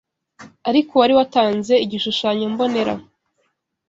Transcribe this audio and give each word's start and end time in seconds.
Ariko 0.69 0.89
uwari 0.93 1.13
watanze 1.19 1.73
igishushanyombonera 1.85 2.93